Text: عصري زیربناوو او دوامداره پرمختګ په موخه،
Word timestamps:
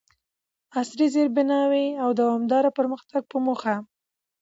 عصري 0.79 1.07
زیربناوو 1.15 1.85
او 2.03 2.09
دوامداره 2.19 2.69
پرمختګ 2.77 3.21
په 3.31 3.37
موخه، 3.45 3.75